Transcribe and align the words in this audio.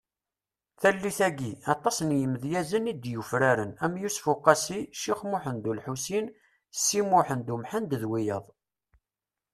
Tallit-agi, 0.81 1.51
aṭas 1.73 1.97
n 2.01 2.09
yimedyazen 2.19 2.91
i 2.91 2.93
d-yufraren 2.95 3.71
am 3.85 3.93
Yusef 4.01 4.25
Uqasi, 4.33 4.79
Cix 4.99 5.19
Muhend 5.29 5.63
Ulḥusin 5.71 6.25
Si 6.83 6.99
Muḥend 7.09 7.47
Umḥend 7.55 7.91
d 8.01 8.03
wiyaḍ. 8.11 8.45